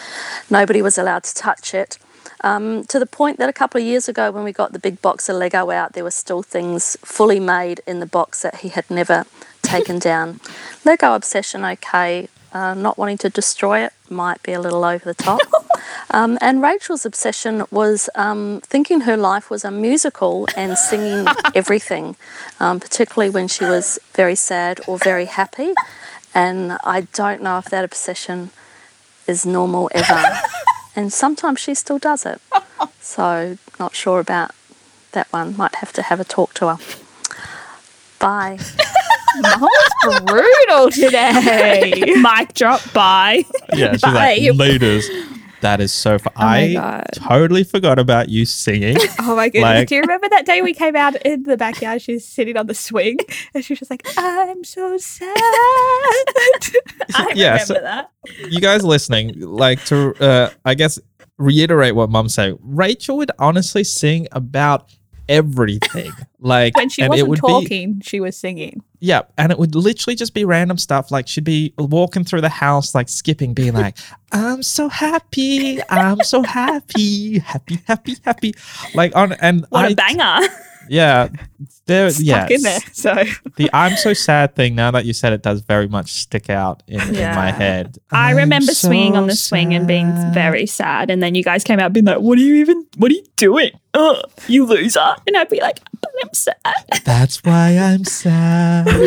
[0.48, 1.98] nobody was allowed to touch it.
[2.42, 5.02] Um, to the point that a couple of years ago, when we got the big
[5.02, 8.68] box of Lego out, there were still things fully made in the box that he
[8.68, 9.26] had never
[9.62, 10.40] taken down.
[10.84, 12.28] Lego obsession, okay.
[12.52, 15.40] Uh, not wanting to destroy it might be a little over the top.
[16.10, 22.16] Um, and Rachel's obsession was um, thinking her life was a musical and singing everything,
[22.60, 25.74] um, particularly when she was very sad or very happy.
[26.34, 28.50] And I don't know if that obsession
[29.26, 30.40] is normal ever.
[30.98, 32.40] And sometimes she still does it.
[33.00, 34.50] So, not sure about
[35.12, 35.56] that one.
[35.56, 36.78] Might have to have a talk to her.
[38.18, 38.58] Bye.
[39.40, 42.02] Mum's brutal today.
[42.22, 43.44] Mic drop by.
[43.72, 44.38] Yeah, she's Bye.
[44.42, 45.08] like, leaders.
[45.60, 46.32] That is so fun.
[46.36, 47.06] my I God.
[47.14, 48.96] totally forgot about you singing.
[49.20, 49.62] Oh my goodness.
[49.80, 52.00] Like- Do you remember that day we came out in the backyard?
[52.00, 53.18] She's sitting on the swing
[53.54, 55.36] and she was just like, I'm so sad.
[57.14, 58.10] I Yeah, remember so- that.
[58.48, 60.98] you guys listening, like to, uh, I guess,
[61.36, 62.56] reiterate what mum said.
[62.62, 64.90] Rachel would honestly sing about
[65.28, 66.12] everything.
[66.40, 68.80] Like when she wasn't it would Be, talking, she was singing.
[69.00, 71.10] Yeah, and it would literally just be random stuff.
[71.10, 73.96] Like she'd be walking through the house, like skipping, being like,
[74.32, 78.54] "I'm so happy, I'm so happy, happy, happy, happy."
[78.94, 80.48] Like on and What I, a banger.
[80.90, 81.28] Yeah,
[81.86, 82.10] there.
[82.18, 82.80] Yeah, in there.
[82.92, 83.14] So
[83.56, 84.74] the "I'm so sad" thing.
[84.74, 87.98] Now that you said it, does very much stick out in, in my head.
[88.10, 91.10] I remember swinging on so the swing and being very sad.
[91.10, 93.24] And then you guys came out being like, What are you even, what are you
[93.36, 93.70] doing?
[93.94, 95.14] Ugh, you loser.
[95.26, 95.80] And I'd be like,
[96.22, 96.56] I'm sad.
[97.04, 98.86] That's why I'm sad.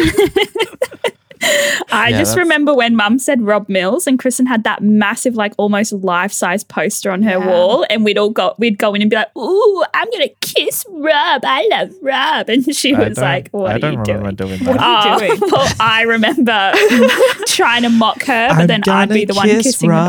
[1.93, 5.33] I Yeah, just that's- remember when mum said Rob Mills and Kristen had that massive,
[5.35, 7.47] like almost life size poster on her Yeah.
[7.47, 7.83] wall.
[7.89, 10.85] And we'd all go, we'd go in and be like, Ooh, I'm going to kiss
[10.89, 11.41] Rob.
[11.43, 12.47] I love Rob.
[12.49, 14.59] And she I was like, What I are don't you remember doing?
[14.59, 14.79] doing, that.
[14.79, 15.39] are you Oh, doing?
[15.51, 16.71] well, I remember
[17.47, 19.95] trying to mock her, but I'm then I'd be the one gonna kiss kissing the
[19.95, 20.03] poster.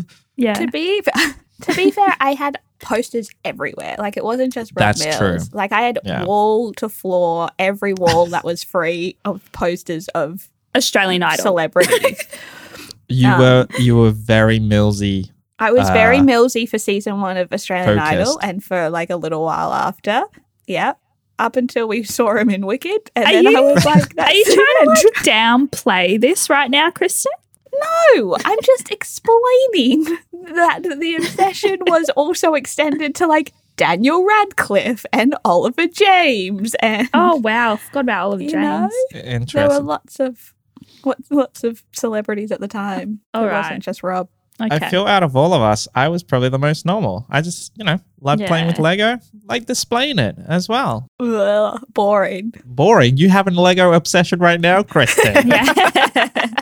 [0.00, 0.08] Rob.
[0.36, 0.54] Yeah.
[0.54, 1.02] to be
[1.62, 3.96] to be fair, I had posters everywhere.
[3.98, 5.16] Like it wasn't just Rob That's Mills.
[5.18, 5.38] true.
[5.58, 6.24] Like I had Yeah.
[6.24, 11.42] wall to floor, every wall that was free of posters of Australian Idol.
[11.42, 12.22] celebrities.
[13.08, 15.30] You Um, were you were very Millsy.
[15.60, 19.16] I was very Uh, Millsy for season one of Australian Idol and for like a
[19.16, 20.24] little while after.
[20.66, 20.94] Yeah.
[21.38, 23.10] Up until we saw him in Wicked.
[23.14, 26.50] And Are then I you- was like, that's Are you trying to like downplay this
[26.50, 27.30] right now, Kristen?
[27.80, 30.04] No, I'm just explaining
[30.54, 37.36] that the obsession was also extended to like Daniel Radcliffe and Oliver James and Oh
[37.36, 38.94] wow, forgot about Oliver James.
[39.12, 39.38] know?
[39.52, 40.54] there were lots of
[41.02, 43.20] What, lots of celebrities at the time.
[43.34, 43.62] All it right.
[43.62, 44.28] wasn't just Rob.
[44.58, 44.74] Okay.
[44.74, 47.26] I feel out of all of us, I was probably the most normal.
[47.28, 51.06] I just, you know, love playing with Lego, like displaying it as well.
[51.20, 52.54] Ugh, boring.
[52.64, 53.18] Boring.
[53.18, 55.46] You have a Lego obsession right now, Kristen.
[55.48, 56.46] yeah.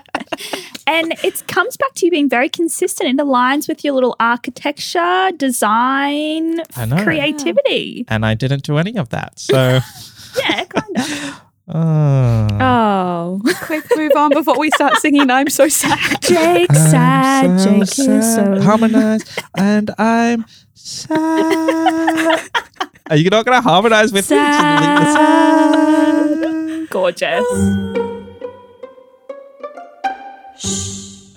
[0.87, 3.09] and it comes back to you being very consistent.
[3.09, 7.03] It aligns with your little architecture, design, I know.
[7.03, 8.05] creativity.
[8.09, 9.39] And I didn't do any of that.
[9.39, 9.81] So,
[10.39, 11.41] Yeah, kind of.
[11.69, 13.41] uh, Oh.
[13.63, 16.21] Quick, move on before we start singing I'm so sad.
[16.21, 17.59] Jake's sad.
[17.59, 18.61] Jake is so.
[18.61, 19.25] harmonize,
[19.57, 20.45] and I'm
[20.75, 22.41] sad.
[23.11, 24.37] Are you not going to harmonize with me?
[24.37, 26.91] Just leave it Sad.
[26.91, 28.04] Gorgeous.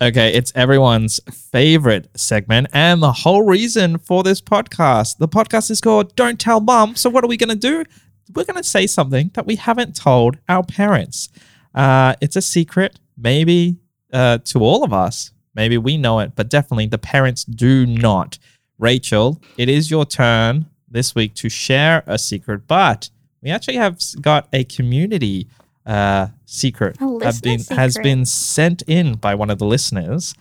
[0.00, 5.18] Okay, it's everyone's favorite segment and the whole reason for this podcast.
[5.18, 6.94] The podcast is called Don't Tell Mom.
[6.94, 7.84] So, what are we going to do?
[8.32, 11.28] We're going to say something that we haven't told our parents.
[11.74, 13.78] Uh, it's a secret, maybe
[14.12, 15.32] uh, to all of us.
[15.54, 18.38] Maybe we know it, but definitely the parents do not.
[18.78, 23.10] Rachel, it is your turn this week to share a secret, but
[23.42, 25.48] we actually have got a community
[25.88, 30.34] uh, secret have listener been, has been sent in by one of the listeners,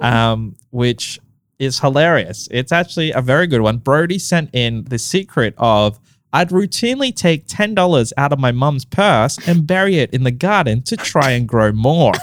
[0.00, 1.18] um, which
[1.58, 2.48] is hilarious.
[2.50, 3.78] It's actually a very good one.
[3.78, 5.98] Brody sent in the secret of
[6.32, 10.82] I'd routinely take $10 out of my mum's purse and bury it in the garden
[10.84, 12.12] to try and grow more.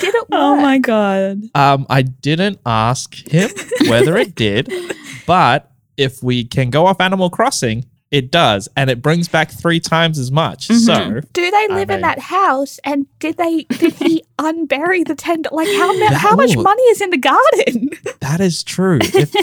[0.00, 0.40] Did it work?
[0.40, 1.42] Oh my God.
[1.54, 3.50] Um, I didn't ask him
[3.88, 4.72] whether it did,
[5.26, 9.80] but if we can go off Animal Crossing, it does, and it brings back three
[9.80, 10.66] times as much.
[10.68, 12.06] So Do they live I in know.
[12.06, 12.78] that house?
[12.84, 13.64] And did they?
[13.64, 15.42] Did he unbury the ten?
[15.52, 16.62] Like how mu- how much Ooh.
[16.62, 17.90] money is in the garden?
[18.20, 18.98] that is true.
[19.02, 19.34] If,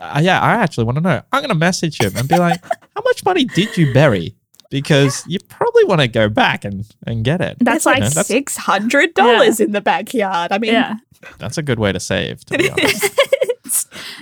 [0.00, 1.22] uh, yeah, I actually want to know.
[1.32, 2.60] I'm going to message him and be like,
[2.96, 4.34] "How much money did you bury?"
[4.70, 7.56] Because you probably want to go back and and get it.
[7.60, 10.52] That's There's like like that's- six hundred dollars in the backyard.
[10.52, 10.96] I mean, Yeah.
[11.38, 12.44] That's a good way to save.
[12.44, 13.02] To be honest,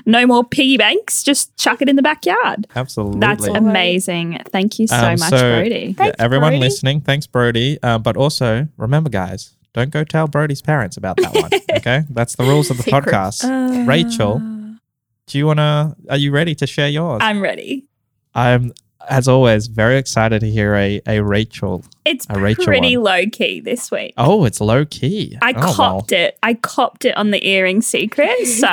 [0.05, 1.23] No more piggy banks.
[1.23, 2.67] Just chuck it in the backyard.
[2.77, 3.21] absolutely.
[3.21, 4.41] That's amazing.
[4.51, 5.95] Thank you so Um, much, so- Brody.
[5.99, 6.61] Yeah, everyone Brody.
[6.61, 7.79] listening, thanks, Brody.
[7.83, 11.51] Uh, but also remember, guys, don't go tell Brody's parents about that one.
[11.77, 13.43] Okay, that's the rules of the Secrets.
[13.45, 13.87] podcast.
[13.87, 14.39] Rachel,
[15.29, 15.95] do you wanna?
[16.11, 17.21] Are you ready to share yours?
[17.23, 17.85] I'm ready.
[18.35, 18.73] I'm,
[19.09, 21.85] as always, very excited to hear a a Rachel.
[22.05, 23.05] It's A Rachel pretty one.
[23.05, 24.15] low key this week.
[24.17, 25.37] Oh, it's low key.
[25.43, 25.75] I oh, well.
[25.75, 26.39] copped it.
[26.43, 28.31] I copped it on the earring secret.
[28.47, 28.67] So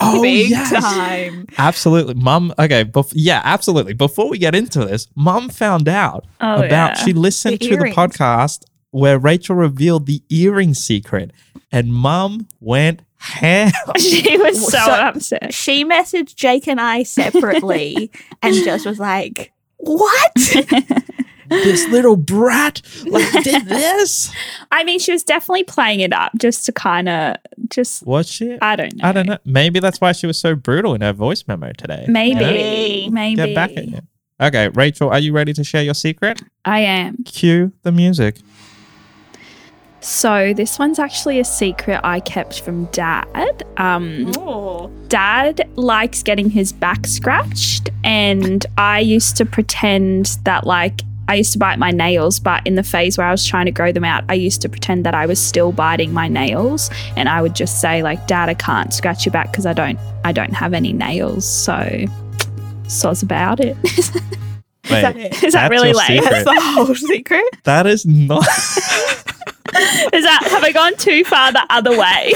[0.00, 0.70] Oh, big yes.
[0.72, 1.46] time.
[1.58, 2.52] Absolutely, Mum.
[2.58, 3.92] Okay, bef- yeah, absolutely.
[3.92, 6.68] Before we get into this, Mum found out Oh, about.
[6.68, 6.94] yeah.
[6.94, 11.30] She listened The to the podcast where Rachel revealed the earring secret,
[11.70, 13.70] and Mum went ham.
[13.98, 15.52] she was so, So- upset.
[15.54, 18.10] She messaged Jake and I separately
[18.42, 20.32] and just was like, "What?
[21.48, 24.32] this little brat like did this.
[24.70, 27.36] I mean, she was definitely playing it up just to kind of
[27.68, 28.06] just.
[28.06, 28.56] Was she?
[28.62, 29.08] I don't know.
[29.08, 29.38] I don't know.
[29.44, 32.04] Maybe that's why she was so brutal in her voice memo today.
[32.08, 32.36] Maybe.
[32.40, 33.10] Maybe.
[33.10, 33.36] Maybe.
[33.36, 34.00] Get back at you.
[34.40, 36.42] Okay, Rachel, are you ready to share your secret?
[36.64, 37.24] I am.
[37.24, 38.36] Cue the music.
[40.00, 43.62] So this one's actually a secret I kept from Dad.
[43.76, 44.32] Um,
[45.08, 51.52] Dad likes getting his back scratched, and I used to pretend that like I used
[51.52, 54.04] to bite my nails, but in the phase where I was trying to grow them
[54.04, 57.54] out, I used to pretend that I was still biting my nails, and I would
[57.54, 60.72] just say like, "Dad, I can't scratch your back because I don't, I don't have
[60.74, 61.74] any nails." So,
[62.84, 63.76] soz about it.
[64.90, 65.44] Wait, that it?
[65.44, 66.06] Is that really your lame?
[66.22, 66.30] secret.
[66.30, 68.46] That's the whole secret." That is not.
[70.12, 72.32] Is that have I gone too far the other way?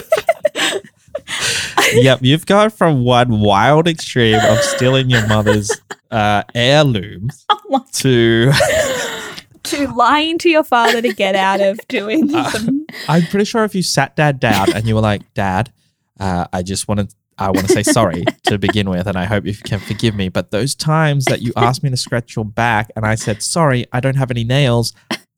[1.95, 5.71] yep, you've gone from one wild extreme of stealing your mother's
[6.11, 8.53] uh, heirlooms Oh to.
[9.65, 12.87] to lying to your father to get out of doing some.
[13.09, 15.73] I'm pretty sure if you sat dad down and you were like, Dad,
[16.21, 17.15] uh, I just wanted.
[17.37, 20.29] I want to say sorry to begin with, and I hope you can forgive me.
[20.29, 23.87] But those times that you asked me to scratch your back, and I said sorry,
[23.93, 24.93] I don't have any nails,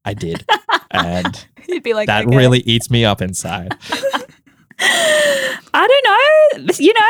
[0.04, 0.44] I did,
[0.96, 3.76] and He'd be like, that "Okay." really eats me up inside.
[4.78, 6.74] I don't know.
[6.78, 7.00] You know,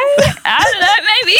[0.44, 0.96] I don't know.
[1.22, 1.37] Maybe.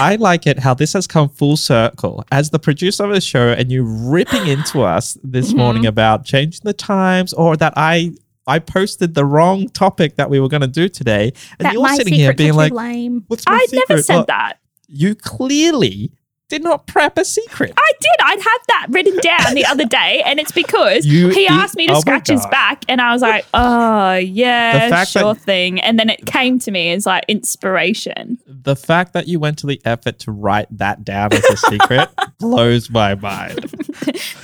[0.00, 3.48] I like it how this has come full circle as the producer of the show,
[3.48, 5.58] and you ripping into us this mm-hmm.
[5.58, 8.12] morning about changing the times, or that I
[8.46, 11.88] I posted the wrong topic that we were going to do today, and that you're
[11.90, 13.24] sitting here being like, lame.
[13.28, 14.58] "What's my I secret?" never said Look, that.
[14.88, 16.12] You clearly
[16.48, 17.72] did not prep a secret.
[17.76, 18.16] I did.
[18.24, 21.86] I'd have that written down the other day, and it's because You he asked me
[21.86, 25.98] to scratch his back, and I was like, "Oh yeah, fact that- sure thing." And
[25.98, 28.38] then it came to me as like inspiration.
[28.46, 32.08] The fact that you went to the effort to write that down as a secret
[32.38, 33.58] blows my mind.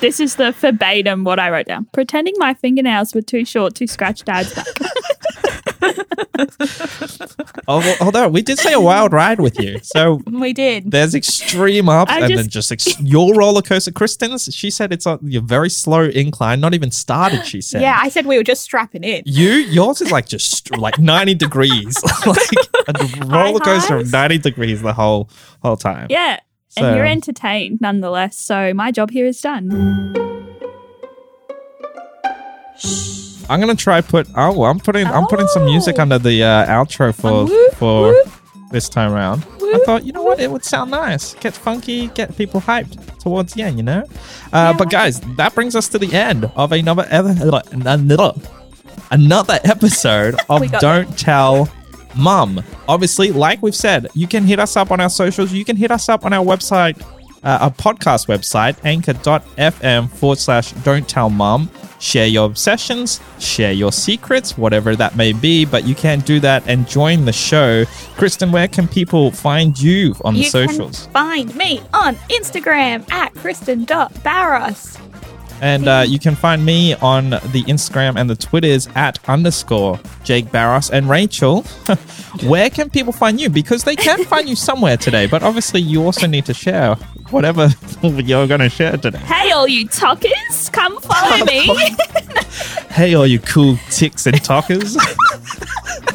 [0.01, 1.87] This is the verbatim what I wrote down.
[1.93, 4.67] Pretending my fingernails were too short to scratch Dad's back.
[7.69, 10.91] Although, although we did say a wild ride with you, so We did.
[10.91, 13.91] there's extreme ups I and just- then just ex- your roller coaster.
[13.93, 17.47] Kristen's, she said it's on a very slow incline, not even started.
[17.47, 19.23] She said, Yeah, I said we were just strapping in.
[19.25, 22.39] You, yours is like just str- like 90 degrees, like
[22.89, 25.31] a roller coaster of 90 degrees the whole
[25.63, 26.09] whole time.
[26.11, 26.41] Yeah.
[26.69, 28.37] So- And you're entertained nonetheless.
[28.37, 30.13] So my job here is done.
[33.49, 34.29] I'm gonna try put.
[34.35, 35.07] Oh, well, I'm putting.
[35.07, 38.29] I'm putting some music under the uh, outro for Whoop, for whoop.
[38.71, 39.45] this time around.
[39.75, 43.55] I thought, you know what, it would sound nice, get funky, get people hyped towards
[43.55, 44.05] the end, you know.
[44.53, 48.33] Uh, but guys, that brings us to the end of another another
[49.11, 51.69] another episode of Don't Tell
[52.17, 52.63] Mum.
[52.89, 55.53] Obviously, like we've said, you can hit us up on our socials.
[55.53, 57.01] You can hit us up on our website,
[57.43, 61.69] uh, our podcast website, anchor.fm forward slash Don't Tell Mum.
[62.05, 65.65] Share your obsessions, share your secrets, whatever that may be.
[65.65, 67.87] But you can do that and join the show.
[68.19, 71.05] Kristen, where can people find you on the You socials?
[71.05, 74.99] can find me on Instagram at kristen.barros.
[75.61, 80.51] And uh, you can find me on the Instagram and the Twitters at underscore Jake
[80.53, 81.63] Barros and Rachel.
[82.45, 83.49] Where can people find you?
[83.49, 86.97] Because they can find you somewhere today, but obviously you also need to share
[87.31, 87.69] whatever
[88.03, 89.19] you're going to share today.
[89.19, 91.69] Hey, all you talkers, come follow me.
[92.91, 94.97] Hey, all you cool ticks and talkers.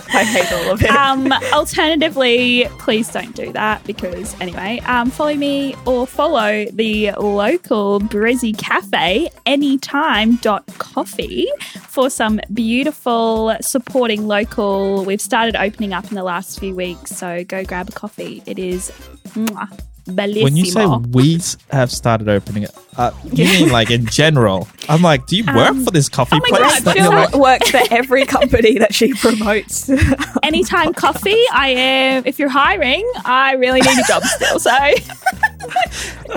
[0.13, 0.89] I hate all of it.
[0.89, 7.99] um, alternatively, please don't do that because anyway, um, follow me or follow the local
[7.99, 11.47] Brizzy Cafe anytime.coffee
[11.87, 15.05] for some beautiful supporting local.
[15.05, 18.41] We've started opening up in the last few weeks, so go grab a coffee.
[18.47, 18.91] It is
[19.29, 20.43] mwah, bellissimo.
[20.43, 21.39] when you say we
[21.71, 24.67] have started opening it, uh, you mean like in general?
[24.89, 26.81] I'm like, do you work Um, for this coffee oh place?
[26.83, 29.89] God, Jill- like- works for every company that she promotes.
[30.43, 32.23] anytime coffee, I am.
[32.25, 34.59] If you're hiring, I really need a job still.
[34.59, 34.71] So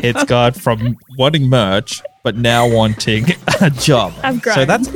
[0.03, 3.27] it's gone from wanting merch, but now wanting
[3.61, 4.13] a job.
[4.55, 4.89] So that's,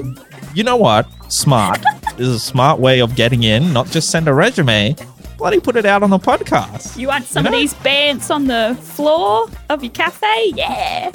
[0.54, 1.06] you know what?
[1.28, 1.82] Smart.
[2.16, 4.94] this is a smart way of getting in, not just send a resume,
[5.36, 6.96] bloody put it out on the podcast.
[6.96, 10.52] you want some You of these bants on the floor of your cafe?
[10.54, 11.12] Yeah.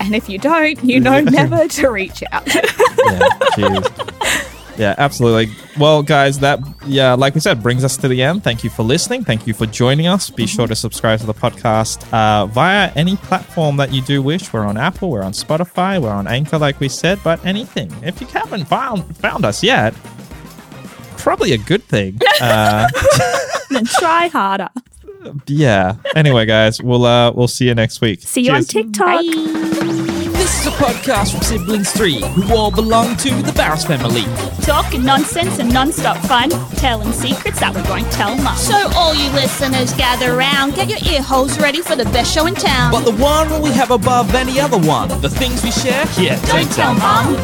[0.00, 2.46] and if you don't, you know never to reach out.
[2.54, 3.86] Yeah, cheers.
[4.76, 5.54] Yeah, absolutely.
[5.78, 8.42] Well, guys, that yeah, like we said, brings us to the end.
[8.42, 9.22] Thank you for listening.
[9.22, 10.30] Thank you for joining us.
[10.30, 14.52] Be sure to subscribe to the podcast uh, via any platform that you do wish.
[14.52, 17.20] We're on Apple, we're on Spotify, we're on Anchor, like we said.
[17.22, 19.94] But anything, if you haven't found found us yet,
[21.24, 22.20] probably a good thing.
[22.40, 22.88] Uh,
[23.70, 24.68] Then try harder.
[25.46, 25.96] yeah.
[26.14, 28.20] Anyway, guys, we'll uh, we'll see you next week.
[28.22, 28.66] See you on Cheers.
[28.92, 29.20] TikTok.
[30.34, 34.24] This is a podcast from Siblings 3, who all belong to the Barros family.
[34.62, 38.56] Talking nonsense and non-stop fun, telling secrets that we won't tell mum.
[38.56, 42.46] So all you listeners gather round, get your ear holes ready for the best show
[42.46, 42.90] in town.
[42.92, 46.70] But the one we have above any other one, the things we share, yeah, Don't
[46.72, 47.36] tell mum.